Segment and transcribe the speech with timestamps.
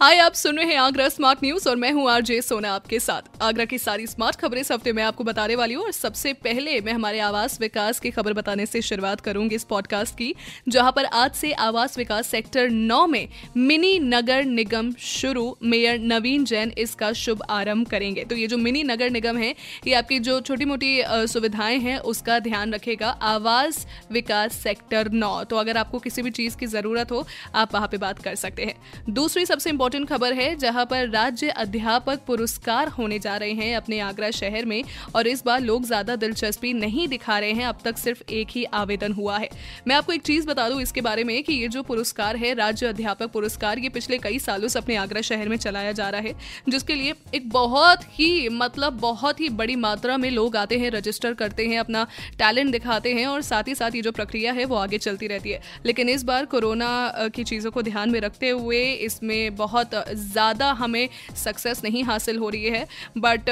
[0.00, 3.42] हाय, आप सुन रहे हैं आगरा स्मार्ट न्यूज़ और मैं हूँ आरजे सोना आपके साथ।
[3.42, 6.80] आगरा की सारी स्मार्ट खबरें इस हफ़्ते मैं आपको बताने वाली हूँ और सबसे पहले
[6.80, 10.34] मैं हमारे आवास विकास की खबर बताने से शुरुआत करूँगी इस पॉडकास्ट की,
[10.68, 16.44] जहाँ पर आज से आवास विकास सेक्टर नौ में मिनी नगर निगम शुरू, मेयर नवीन
[16.44, 19.54] जैन इसका शुभ आरंभ करेंगे। तो ये जो मिनी नगर निगम है,
[19.86, 25.56] ये आपकी जो छोटी मोटी सुविधाएँ हैं, उसका ध्यान रखेगा आवास विकास सेक्टर नौ। तो
[25.56, 29.12] अगर आपको किसी भी चीज़ की ज़रूरत हो, आप वहाँ पर बात कर सकते हैं।
[29.14, 33.98] दूसरी सबसे इंपॉर्टेंट खबर है, जहाँ पर राज्य अध्यापक पुरस्कार होने जा रहे हैं अपने
[34.00, 34.82] आगरा शहर में
[35.14, 38.64] और इस बार लोग ज़्यादा दिलचस्पी नहीं दिखा रहे हैं, अब तक सिर्फ़ एक ही
[38.74, 39.48] आवेदन हुआ है।
[39.88, 42.86] मैं आपको एक चीज़ बता दूँ इसके बारे में कि ये जो पुरस्कार है, राज्य
[42.86, 46.34] अध्यापक पुरस्कार, ये पिछले कई सालों से अपने आगरा शहर में चलाया जा रहा है,
[46.68, 51.34] जिसके लिए एक बहुत ही मतलब बहुत ही बड़ी मात्रा में लोग आते हैं, रजिस्टर
[51.36, 52.06] करते हैं, अपना
[52.38, 55.50] टैलेंट दिखाते हैं और साथ ही साथ ये जो प्रक्रिया है, वो आगे चलती रहती
[55.50, 56.90] है। लेकिन इस बार कोरोना
[57.34, 62.38] की चीज़ों को ध्यान में रखते हुए इसमें बहुत बहुत ज़्यादा हमें सक्सेस नहीं हासिल
[62.38, 62.86] हो रही है
[63.18, 63.50] but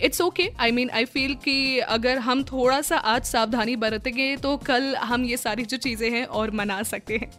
[0.00, 4.56] it's okay I mean I feel कि अगर हम थोड़ा सा आज सावधानी बरतेंगे तो
[4.56, 7.30] कल हम ये सारी जो चीज़ें हैं और मना सकते हैं।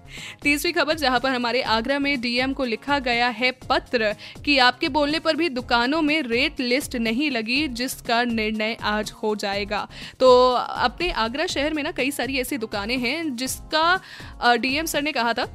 [0.44, 4.14] तीसरी खबर जहाँ पर हमारे आगरा में डीएम को लिखा गया है पत्र
[4.46, 9.36] कि आपके बोलने पर भी दुकानों में रेट लिस्ट नहीं लगी, जिसका निर्णय आज हो
[9.36, 9.88] जाएगा।
[10.20, 15.12] तो अपने आगरा शहर में ना कई सारी ऐसी दुकानें हैं, जिसका डीएम सर ने
[15.12, 15.46] कहा था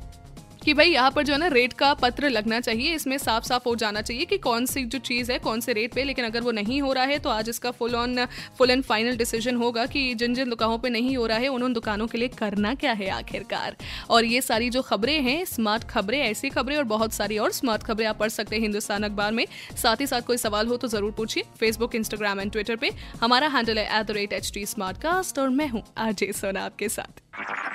[0.69, 3.63] कि भाई यहाँ पर जो है ना रेट का पत्र लगना चाहिए, इसमें साफ़ साफ़
[3.67, 6.41] हो जाना चाहिए कि कौन सी जो चीज़ है, कौन से रेट पे, लेकिन अगर
[6.41, 8.25] वो नहीं हो रहा है तो आज इसका full on
[8.59, 11.63] full and final decision होगा कि जिन जिन दुकानों पे नहीं हो रहा है उन
[11.63, 13.77] उन दुकानों के लिए करना क्या है आखिरकार।
[14.11, 17.83] और ये सारी जो खबरें हैं स्मार्ट खबरें, ऐसी खबरें और बहुत सारी और स्मार्ट
[17.83, 19.45] खबरें आप पढ़ सकते हैं हिंदुस्तान अखबार में।
[19.77, 22.91] साथ ही साथ कोई सवाल हो तो ज़रूर पूछिए फेसबुक इंस्टाग्राम एंड ट्विटर पे।
[23.23, 26.65] हमारा हैंडल है at the rate H T smart cast और मैं हूँ अजय सोना
[26.65, 27.23] आपके साथ।